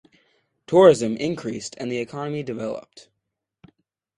[0.65, 3.09] Tourism increased and the economy developed.